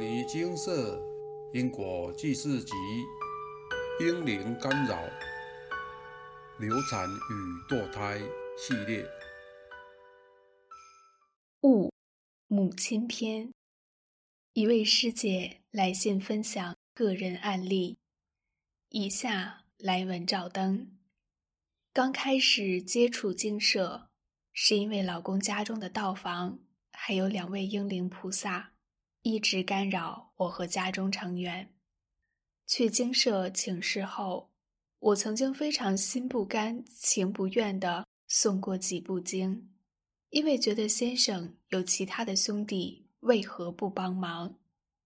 [0.00, 0.98] 尼精舍
[1.52, 2.72] 因果记事集：
[4.00, 4.98] 婴灵干扰、
[6.58, 8.18] 流产与堕胎
[8.56, 9.06] 系列。
[11.64, 11.92] 物
[12.46, 13.52] 母亲篇，
[14.54, 17.98] 一位师姐来信分享个人案例，
[18.88, 20.96] 以下来文照登。
[21.92, 24.08] 刚开始接触精舍，
[24.54, 26.58] 是因为老公家中的道房
[26.92, 28.72] 还有两位英灵菩萨。
[29.22, 31.74] 一直干扰我和家中成员。
[32.66, 34.50] 去精舍请示后，
[34.98, 39.70] 我曾经非常心不甘情不愿地送过几部经，
[40.28, 44.58] 因为觉得先生有其他的兄弟为何不帮忙，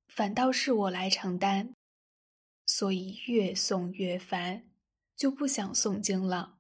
[0.09, 1.73] 反倒是我来承担，
[2.67, 4.65] 所以越送越烦，
[5.17, 6.59] 就不想诵经了。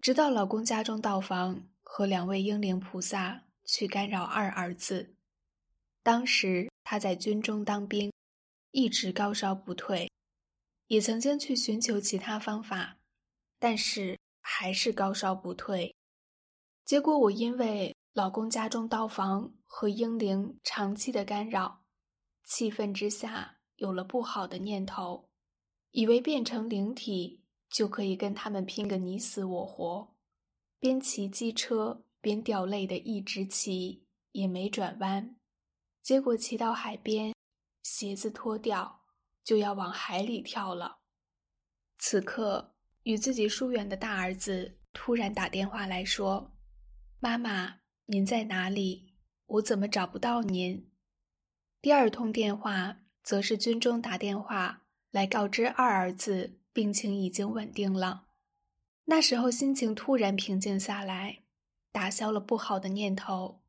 [0.00, 5.14] 直到老公家中到访和两位英灵菩萨去干扰二儿子。
[6.02, 8.12] 当时他在军中当兵，
[8.70, 10.12] 一直高烧不退，
[10.86, 12.98] 也曾经去寻求其他方法，
[13.58, 15.96] 但是还是高烧不退。
[16.84, 21.82] 结果我因为老公家中刀房和婴灵长期的干扰，
[22.44, 25.28] 气愤之下有了不好的念头，
[25.90, 30.14] 以为变成灵体就可以跟他们拼个你死我活，
[30.78, 35.36] 边骑机车边掉泪的一直骑，也没转弯。
[36.04, 37.34] 结果骑到海边，
[37.82, 39.00] 鞋子脱掉，
[39.42, 40.98] 就要往海里跳了。
[41.98, 42.74] 此刻，
[43.04, 46.52] 与自己疏远的大儿子突然打电话来说
[47.20, 49.14] ：“妈妈，您在哪里？
[49.46, 50.90] 我怎么找不到您？”
[51.80, 58.26] 第二通电话则是军中打电话来告知二儿子病情已经稳定了。
[59.06, 61.44] 那时候心情突然平静下来，
[61.90, 63.62] 打消了不好的念头，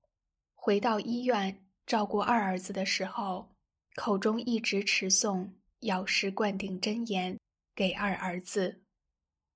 [0.53, 1.64] 回到医院。
[1.85, 3.55] 照顾二儿子的时候，
[3.95, 5.49] 口中一直持诵
[5.81, 7.37] 药师灌顶真言
[7.75, 8.81] 给二儿子。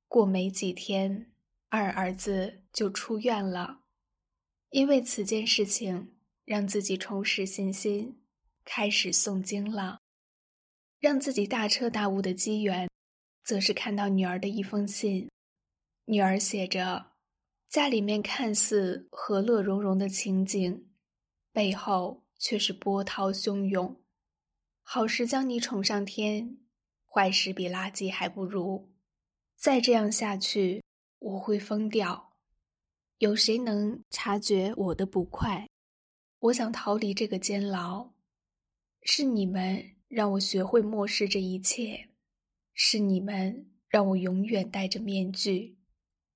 [0.07, 1.31] 过没几天，
[1.69, 3.81] 二儿子就出院了。
[4.69, 8.21] 因为此件事情，让自己重拾信心，
[8.63, 9.99] 开始诵经了。
[10.99, 12.89] 让自己大彻大悟的机缘，
[13.43, 15.29] 则是看到女儿的一封信。
[16.05, 17.13] 女儿写着
[17.69, 20.88] ：“家里面看似和乐融融的情景。”
[21.51, 23.99] 背后却是波涛汹涌，
[24.83, 26.57] 好事将你宠上天，
[27.05, 28.91] 坏事比垃圾还不如。
[29.55, 30.83] 再这样下去，
[31.19, 32.33] 我会疯掉。
[33.17, 35.67] 有谁能察觉我的不快？
[36.39, 38.13] 我想逃离这个监牢。
[39.01, 42.09] 是你们让我学会漠视这一切，
[42.73, 45.77] 是你们让我永远戴着面具，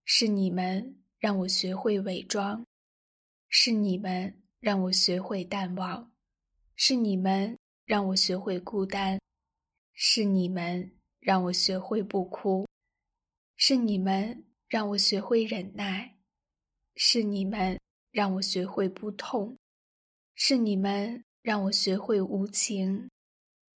[0.03, 2.65] 是你们让我学会伪装，
[3.47, 4.42] 是你们。
[4.63, 6.09] 让我学会淡忘，
[6.73, 9.19] 是你们让我学会孤单，
[9.91, 12.65] 是你们让我学会不哭，
[13.57, 16.15] 是你们让我学会忍耐，
[16.95, 17.77] 是你们
[18.09, 19.57] 让我学会不痛，
[20.33, 23.09] 是你们让我学会无情，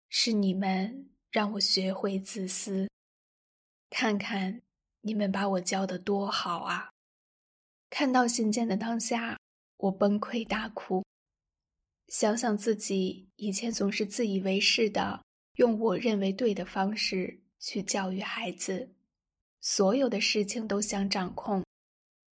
[0.08, 2.88] 是你们让我学会自私。
[3.90, 4.62] 看看
[5.02, 6.92] 你们把我教的多好啊！
[7.90, 9.40] 看到信件的当下。
[9.78, 11.04] 我崩溃大哭，
[12.08, 15.24] 想想自己以前总是自以为是的
[15.56, 18.96] 用我认为对的方式去教育孩子，
[19.60, 21.64] 所有的事情都想掌控，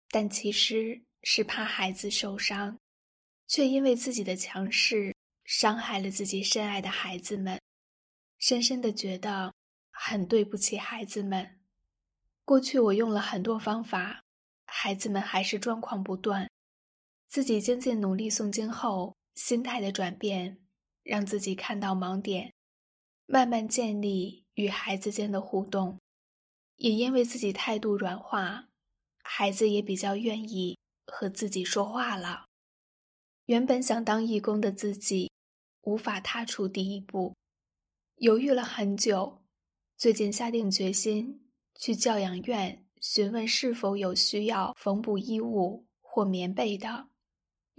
[0.09, 2.79] 但其实是怕孩子受伤，
[3.47, 5.15] 却因为自己的强势
[5.45, 7.61] 伤害了自己深爱的孩子们，
[8.39, 9.55] 深深的觉得
[9.91, 11.59] 很对不起孩子们。
[12.45, 14.23] 过去我用了很多方法，
[14.67, 16.51] 孩子们还是状况不断。
[17.31, 20.59] 自己精进努力诵经后，心态的转变，
[21.05, 22.53] 让自己看到盲点，
[23.27, 26.01] 慢慢建立与孩子间的互动。
[26.75, 28.67] 也因为自己态度软化，
[29.23, 30.77] 孩子也比较愿意
[31.07, 32.47] 和自己说话了。
[33.45, 35.31] 原本想当义工的自己，
[35.83, 37.37] 无法踏出第一步，
[38.17, 39.41] 犹豫了很久。
[39.97, 47.10] 最近下定决心去教养院询问是否有需要缝补衣物或棉被的。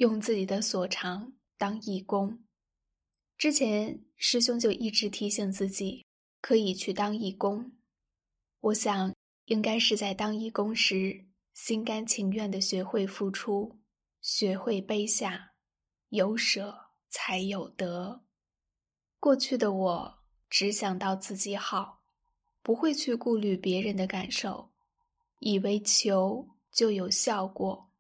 [0.02, 2.44] 用自己的所长当义工，
[3.38, 6.04] 之前师兄就一直提醒自己
[6.42, 7.74] 可以去当义工。
[8.62, 9.14] 我想，
[9.46, 13.80] 应该是在当义工时，心甘情愿的学会付出，
[14.22, 15.52] 学会背下，
[16.10, 16.76] 有舍
[17.12, 18.24] 才有得。
[19.20, 22.02] 过去的我只想到自己好，
[22.64, 24.72] 不会去顾虑别人的感受，
[25.38, 27.92] 以为求就有效果，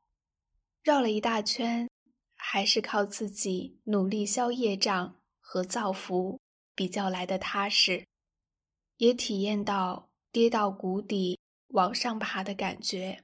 [0.81, 1.90] 绕了一大圈。
[2.53, 6.37] 还是靠自己努力消业障和造福
[6.75, 8.05] 比较来的踏实，
[8.97, 11.39] 也体验到跌到谷底
[11.69, 13.23] 往上爬的感觉，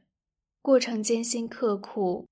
[0.61, 2.25] 过程艰辛刻苦，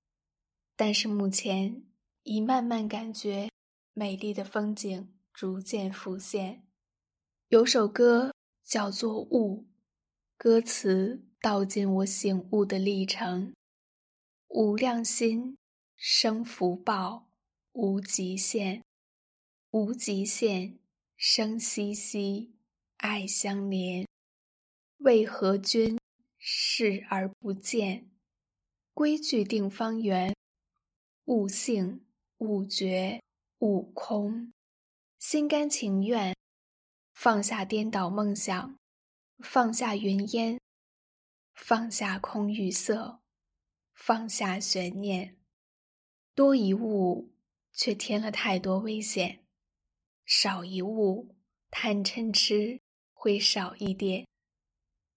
[0.78, 1.84] 但是目前
[2.24, 3.50] 已慢慢感觉
[3.92, 6.66] 美丽的风景逐渐浮现。
[7.50, 8.34] 有首歌
[8.64, 9.64] 叫做《悟》，
[10.38, 13.54] 歌词道尽我醒悟的历程：
[14.48, 15.58] 无量心
[15.98, 17.28] 生福报，
[17.72, 18.84] 无极限。
[19.72, 20.80] 无极限，
[21.18, 22.56] 生息息，
[22.98, 24.08] 爱相连。
[25.00, 26.00] 为何君
[26.38, 28.10] 视而不见？
[28.94, 30.34] 规矩定方圆。
[31.26, 32.06] 悟性，
[32.38, 33.22] 悟觉，
[33.60, 34.54] 悟空。
[35.18, 36.36] 心甘情愿，
[37.14, 38.78] 放下颠倒梦想，
[39.40, 40.62] 放下云烟，
[41.54, 43.20] 放下空与色，
[43.94, 45.36] 放下悬念。
[46.36, 47.32] 多一物，
[47.72, 49.46] 却添了太多危险。
[50.26, 51.34] 少一物，
[51.72, 52.82] 贪嗔痴
[53.14, 54.26] 会少一点；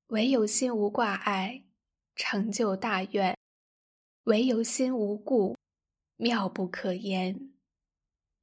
[0.06, 1.65] 唯有心无挂碍，
[2.15, 3.35] 成就大愿；
[4.25, 5.56] 唯有心无故，
[6.17, 7.53] 妙不可言。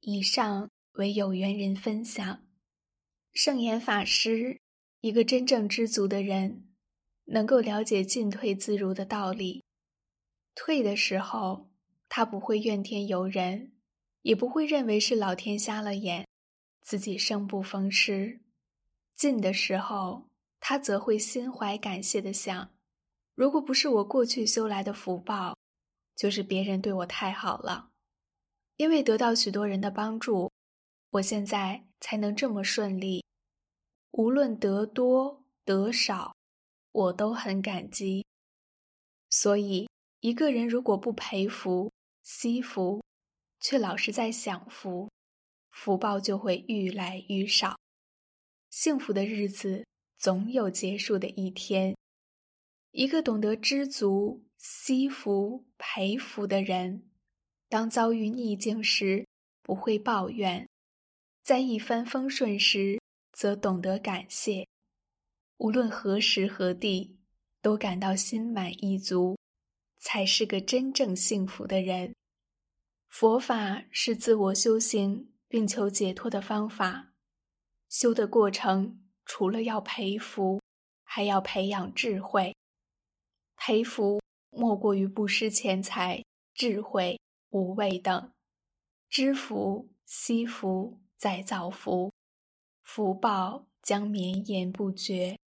[0.00, 2.46] 以上为有缘人分享。
[3.32, 4.60] 圣严法师，
[5.00, 6.74] 一个真正知足的人，
[7.24, 9.64] 能够了解进退自如的道理。
[10.54, 11.70] 退的时候，
[12.08, 13.72] 他不会怨天尤人，
[14.22, 16.26] 也不会认为是老天瞎了眼。
[16.82, 18.40] 自己生不逢时，
[19.16, 20.28] 进的时候，
[20.60, 22.70] 他则会心怀感谢的想：
[23.34, 25.56] 如果不是我过去修来的福报，
[26.14, 27.90] 就是别人对我太好了。
[28.76, 30.52] 因为得到许多人的帮助，
[31.10, 33.24] 我现在才能这么顺利。
[34.12, 36.36] 无论得多得少，
[36.92, 38.24] 我都很感激。
[39.28, 39.88] 所以，
[40.20, 41.90] 一个人如果不培福、
[42.28, 43.00] 惜福，
[43.60, 45.08] 却老是在享福。
[45.70, 47.78] 福报就会愈来愈少，
[48.68, 49.86] 幸福的日子
[50.18, 51.96] 总有结束的一天。
[52.90, 57.08] 一个懂得知足、惜福、培福的人，
[57.68, 59.24] 当遭遇逆境时
[59.62, 60.68] 不会抱怨，
[61.44, 63.00] 在一帆风顺时
[63.30, 64.66] 则懂得感谢。
[65.58, 67.16] 无论何时何地，
[67.62, 69.38] 都感到心满意足，
[69.98, 72.14] 才是个真正幸福的人。
[73.08, 75.32] 佛法是自我修行。
[75.48, 77.12] 并求解脱的方法，
[77.88, 80.60] 修的过程除了要培福，
[81.04, 82.52] 还要培养智慧。
[83.56, 84.20] 培福
[84.50, 87.20] 莫过于不失钱财、智慧、
[87.50, 88.32] 无畏等，
[89.08, 92.12] 知福、惜福、再造福，
[92.82, 95.38] 福报将绵延不绝。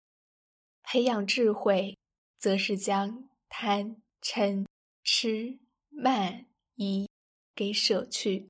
[0.84, 1.98] 培养智慧，
[2.38, 4.66] 则是将贪嗔
[5.02, 7.08] 痴慢疑
[7.54, 8.48] 给舍去。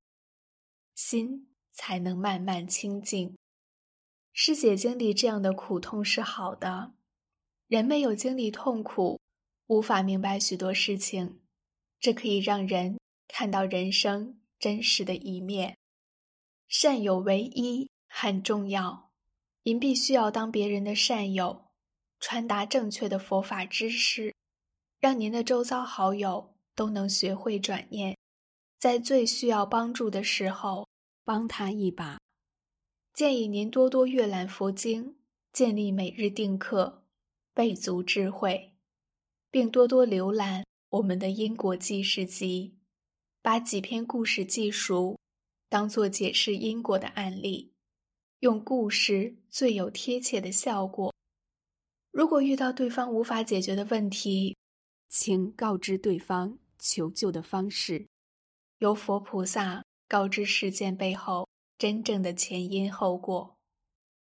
[0.95, 3.37] 心才能慢慢清净。
[4.33, 6.93] 师姐经历这样的苦痛是好的，
[7.69, 9.21] 人没有经历痛苦，
[9.67, 11.41] 无法明白许多事情。
[12.01, 12.99] 这可以让人
[13.29, 15.77] 看到人生真实的一面。
[16.67, 19.13] 善友为一很重要，
[19.63, 21.71] 您必须要当别人的善友，
[22.19, 24.35] 传达正确的佛法知识，
[25.01, 28.17] 让您的周遭好友都能学会转念。
[28.79, 30.89] 在最需要帮助的时候，
[31.25, 32.19] 帮他一把。
[33.13, 35.17] 建议您多多阅览佛经，
[35.53, 37.03] 建立每日定课，
[37.53, 38.75] 备足智慧，
[39.51, 42.79] 并多多浏览我们的因果记事集，
[43.43, 45.19] 把几篇故事记熟，
[45.69, 47.73] 当做解释因果的案例，
[48.39, 51.13] 用故事最有贴切的效果。
[52.13, 54.57] 如果遇到对方无法解决的问题，
[55.09, 58.07] 请告知对方求救的方式。
[58.79, 63.57] 由佛菩萨告知事件背后真正的前因后果，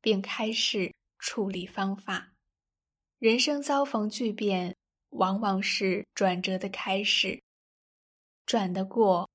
[0.02, 2.34] 并开示处理方法。
[3.20, 4.76] 人生遭逢巨变，
[5.10, 7.42] 往往是转折的开始。
[8.46, 9.30] 转得过，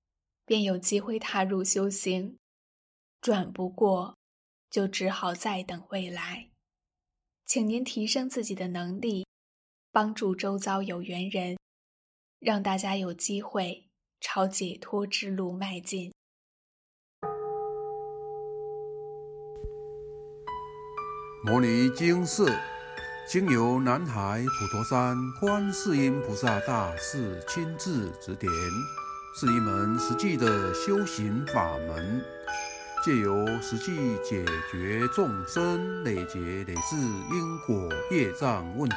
[0.44, 2.36] 便有机会踏入修行；
[3.20, 4.16] 转不过，
[4.70, 6.48] 就只好再等未来。
[7.44, 9.26] 请您提升自己的能力，
[9.94, 11.58] 帮助周遭有缘人，
[12.40, 13.90] 让大家有机会。
[14.22, 16.14] 朝解脱之路迈进。
[21.44, 22.50] 摩尼经寺
[23.28, 28.50] 经由南海普陀山观世音菩萨大士亲自指点，
[29.38, 32.24] 是一门实际的修行法门，
[33.04, 38.96] 借由实际解决众生累劫累世因果业障问题，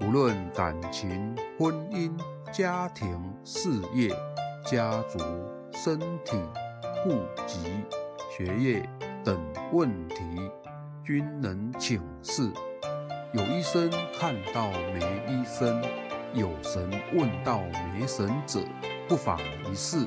[0.00, 2.12] 无论感情、婚姻、
[2.52, 4.08] 家庭、事业、
[4.64, 5.18] 家族、
[5.72, 6.36] 身体、
[7.02, 7.58] 户籍、
[8.30, 8.88] 学业
[9.24, 9.38] 等
[9.72, 10.16] 问题。
[11.04, 12.50] 均能请示。
[13.32, 13.90] 有医生
[14.20, 15.82] 看到没医生，
[16.34, 17.62] 有神问到
[17.94, 18.60] 没神者，
[19.08, 19.38] 不妨
[19.70, 20.06] 一试。